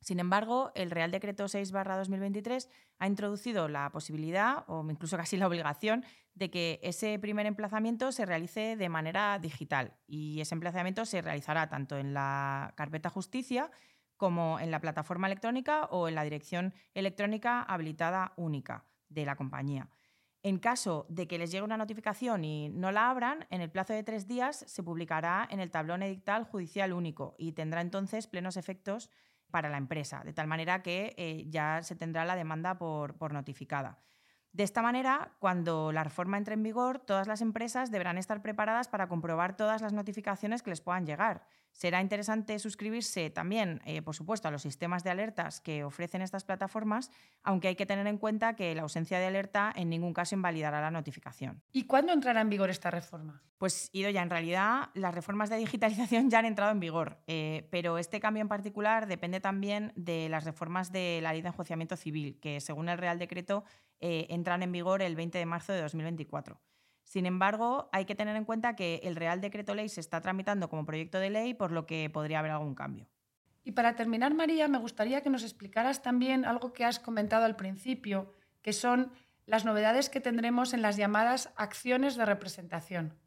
Sin 0.00 0.18
embargo, 0.18 0.72
el 0.74 0.90
Real 0.90 1.10
Decreto 1.10 1.44
6-2023 1.44 2.68
ha 2.98 3.06
introducido 3.06 3.68
la 3.68 3.90
posibilidad, 3.90 4.64
o 4.66 4.84
incluso 4.90 5.16
casi 5.16 5.36
la 5.36 5.46
obligación, 5.46 6.04
de 6.34 6.50
que 6.50 6.80
ese 6.82 7.18
primer 7.18 7.46
emplazamiento 7.46 8.10
se 8.12 8.24
realice 8.24 8.76
de 8.76 8.88
manera 8.88 9.38
digital. 9.38 9.94
Y 10.06 10.40
ese 10.40 10.54
emplazamiento 10.54 11.04
se 11.04 11.20
realizará 11.20 11.68
tanto 11.68 11.98
en 11.98 12.14
la 12.14 12.72
carpeta 12.76 13.10
justicia 13.10 13.70
como 14.16 14.58
en 14.58 14.70
la 14.70 14.80
plataforma 14.80 15.26
electrónica 15.26 15.84
o 15.86 16.08
en 16.08 16.14
la 16.14 16.24
dirección 16.24 16.74
electrónica 16.94 17.62
habilitada 17.62 18.32
única 18.36 18.84
de 19.08 19.24
la 19.26 19.36
compañía. 19.36 19.88
En 20.42 20.58
caso 20.58 21.04
de 21.10 21.26
que 21.26 21.36
les 21.36 21.50
llegue 21.50 21.64
una 21.64 21.76
notificación 21.76 22.44
y 22.44 22.70
no 22.70 22.92
la 22.92 23.10
abran, 23.10 23.46
en 23.50 23.60
el 23.60 23.70
plazo 23.70 23.92
de 23.92 24.02
tres 24.02 24.26
días 24.26 24.64
se 24.66 24.82
publicará 24.82 25.46
en 25.50 25.60
el 25.60 25.70
tablón 25.70 26.02
edictal 26.02 26.44
judicial 26.44 26.94
único 26.94 27.34
y 27.38 27.52
tendrá 27.52 27.82
entonces 27.82 28.26
plenos 28.26 28.56
efectos 28.56 29.10
para 29.50 29.68
la 29.68 29.76
empresa, 29.76 30.22
de 30.24 30.32
tal 30.32 30.46
manera 30.46 30.82
que 30.82 31.14
eh, 31.16 31.46
ya 31.48 31.82
se 31.82 31.96
tendrá 31.96 32.24
la 32.24 32.36
demanda 32.36 32.78
por, 32.78 33.16
por 33.16 33.32
notificada. 33.32 33.98
De 34.52 34.64
esta 34.64 34.82
manera, 34.82 35.32
cuando 35.38 35.92
la 35.92 36.02
reforma 36.02 36.36
entre 36.36 36.54
en 36.54 36.62
vigor, 36.62 36.98
todas 36.98 37.28
las 37.28 37.40
empresas 37.40 37.92
deberán 37.92 38.18
estar 38.18 38.42
preparadas 38.42 38.88
para 38.88 39.08
comprobar 39.08 39.56
todas 39.56 39.80
las 39.80 39.92
notificaciones 39.92 40.62
que 40.62 40.70
les 40.70 40.80
puedan 40.80 41.06
llegar. 41.06 41.46
Será 41.72 42.00
interesante 42.00 42.58
suscribirse 42.58 43.30
también, 43.30 43.80
eh, 43.84 44.02
por 44.02 44.14
supuesto, 44.14 44.48
a 44.48 44.50
los 44.50 44.62
sistemas 44.62 45.04
de 45.04 45.10
alertas 45.10 45.60
que 45.60 45.84
ofrecen 45.84 46.22
estas 46.22 46.44
plataformas, 46.44 47.10
aunque 47.42 47.68
hay 47.68 47.76
que 47.76 47.86
tener 47.86 48.06
en 48.06 48.18
cuenta 48.18 48.54
que 48.54 48.74
la 48.74 48.82
ausencia 48.82 49.18
de 49.18 49.26
alerta 49.26 49.72
en 49.74 49.88
ningún 49.88 50.12
caso 50.12 50.34
invalidará 50.34 50.80
la 50.80 50.90
notificación. 50.90 51.62
¿Y 51.72 51.84
cuándo 51.84 52.12
entrará 52.12 52.40
en 52.40 52.50
vigor 52.50 52.70
esta 52.70 52.90
reforma? 52.90 53.42
Pues, 53.58 53.90
Idoya, 53.92 54.22
en 54.22 54.30
realidad 54.30 54.90
las 54.94 55.14
reformas 55.14 55.50
de 55.50 55.56
digitalización 55.56 56.30
ya 56.30 56.38
han 56.38 56.46
entrado 56.46 56.72
en 56.72 56.80
vigor, 56.80 57.18
eh, 57.26 57.68
pero 57.70 57.98
este 57.98 58.20
cambio 58.20 58.40
en 58.40 58.48
particular 58.48 59.06
depende 59.06 59.40
también 59.40 59.92
de 59.96 60.28
las 60.28 60.44
reformas 60.44 60.92
de 60.92 61.20
la 61.22 61.32
Ley 61.32 61.42
de 61.42 61.48
Enjuiciamiento 61.48 61.96
Civil, 61.96 62.38
que 62.40 62.60
según 62.60 62.88
el 62.88 62.98
Real 62.98 63.18
Decreto 63.18 63.64
eh, 64.00 64.26
entran 64.30 64.62
en 64.62 64.72
vigor 64.72 65.02
el 65.02 65.14
20 65.14 65.38
de 65.38 65.46
marzo 65.46 65.72
de 65.72 65.82
2024. 65.82 66.58
Sin 67.10 67.26
embargo, 67.26 67.88
hay 67.90 68.04
que 68.04 68.14
tener 68.14 68.36
en 68.36 68.44
cuenta 68.44 68.76
que 68.76 69.00
el 69.02 69.16
Real 69.16 69.40
Decreto 69.40 69.74
Ley 69.74 69.88
se 69.88 69.98
está 69.98 70.20
tramitando 70.20 70.68
como 70.68 70.86
proyecto 70.86 71.18
de 71.18 71.28
ley, 71.28 71.54
por 71.54 71.72
lo 71.72 71.84
que 71.84 72.08
podría 72.08 72.38
haber 72.38 72.52
algún 72.52 72.76
cambio. 72.76 73.08
Y 73.64 73.72
para 73.72 73.96
terminar, 73.96 74.32
María, 74.32 74.68
me 74.68 74.78
gustaría 74.78 75.20
que 75.20 75.28
nos 75.28 75.42
explicaras 75.42 76.02
también 76.02 76.44
algo 76.44 76.72
que 76.72 76.84
has 76.84 77.00
comentado 77.00 77.46
al 77.46 77.56
principio, 77.56 78.32
que 78.62 78.72
son 78.72 79.10
las 79.44 79.64
novedades 79.64 80.08
que 80.08 80.20
tendremos 80.20 80.72
en 80.72 80.82
las 80.82 80.96
llamadas 80.96 81.52
acciones 81.56 82.14
de 82.14 82.26
representación. 82.26 83.18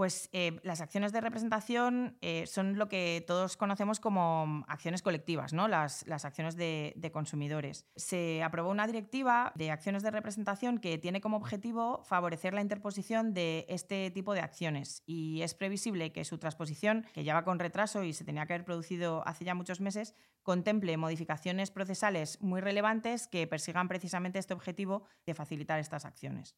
Pues 0.00 0.30
eh, 0.32 0.58
las 0.62 0.80
acciones 0.80 1.12
de 1.12 1.20
representación 1.20 2.16
eh, 2.22 2.46
son 2.46 2.78
lo 2.78 2.88
que 2.88 3.22
todos 3.26 3.58
conocemos 3.58 4.00
como 4.00 4.64
acciones 4.66 5.02
colectivas, 5.02 5.52
¿no? 5.52 5.68
las, 5.68 6.06
acciones 6.24 6.56
de, 6.56 7.10
consumidores. 7.12 7.84
Se 7.96 8.42
aprobó 8.42 8.70
una 8.70 8.86
directiva 8.86 9.52
de 9.56 9.70
acciones 9.70 10.02
de 10.02 10.10
representación 10.10 10.78
que 10.78 10.96
tiene 10.96 11.20
como 11.20 11.36
objetivo 11.36 12.02
favorecer 12.02 12.54
la 12.54 12.62
interposición 12.62 13.34
de 13.34 13.66
este 13.68 14.10
tipo 14.10 14.32
de 14.32 14.40
acciones 14.40 15.02
y 15.04 15.42
es 15.42 15.52
previsible 15.52 16.12
que 16.12 16.24
su 16.24 16.38
transposición, 16.38 17.04
que 17.12 17.22
ya 17.22 17.34
va 17.34 17.44
con 17.44 17.58
retraso 17.58 18.02
y 18.02 18.14
se 18.14 18.24
tenía 18.24 18.46
que 18.46 18.54
haber 18.54 18.64
producido 18.64 19.22
hace 19.28 19.44
ya 19.44 19.54
muchos 19.54 19.82
meses, 19.82 20.14
contemple 20.42 20.96
modificaciones 20.96 21.70
procesales 21.70 22.40
muy 22.40 22.62
relevantes 22.62 23.28
que 23.28 23.46
persigan 23.46 23.86
precisamente 23.86 24.38
este 24.38 24.54
objetivo 24.54 25.02
de 25.26 25.34
facilitar 25.34 25.78
estas 25.78 26.06
acciones. 26.06 26.56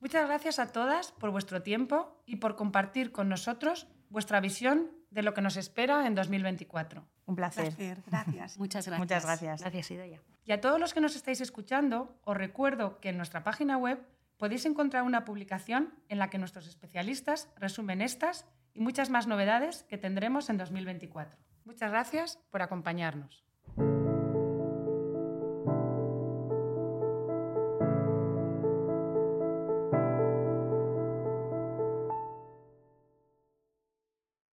Muchas 0.00 0.26
gracias 0.26 0.58
a 0.58 0.70
todas 0.72 1.12
por 1.12 1.30
vuestro 1.30 1.62
tiempo 1.62 2.22
y 2.24 2.36
por 2.36 2.54
compartir 2.56 3.10
con 3.10 3.28
nosotros 3.28 3.88
vuestra 4.10 4.40
visión 4.40 4.90
de 5.10 5.22
lo 5.22 5.34
que 5.34 5.40
nos 5.40 5.56
espera 5.56 6.06
en 6.06 6.14
2024. 6.14 7.04
Un 7.26 7.36
placer. 7.36 7.74
Gracias. 8.06 8.58
Muchas 8.58 8.86
gracias. 8.86 8.98
Muchas 8.98 9.24
gracias. 9.24 9.60
Gracias, 9.60 9.90
Idoya. 9.90 10.22
Y 10.44 10.52
a 10.52 10.60
todos 10.60 10.78
los 10.78 10.94
que 10.94 11.00
nos 11.00 11.16
estáis 11.16 11.40
escuchando, 11.40 12.18
os 12.24 12.36
recuerdo 12.36 13.00
que 13.00 13.08
en 13.10 13.16
nuestra 13.16 13.42
página 13.42 13.76
web 13.76 14.00
podéis 14.36 14.64
encontrar 14.66 15.02
una 15.02 15.24
publicación 15.24 15.94
en 16.08 16.18
la 16.18 16.30
que 16.30 16.38
nuestros 16.38 16.66
especialistas 16.66 17.48
resumen 17.56 18.00
estas 18.00 18.46
y 18.72 18.80
muchas 18.80 19.10
más 19.10 19.26
novedades 19.26 19.82
que 19.88 19.98
tendremos 19.98 20.48
en 20.48 20.58
2024. 20.58 21.36
Muchas 21.64 21.90
gracias 21.90 22.38
por 22.50 22.62
acompañarnos. 22.62 23.47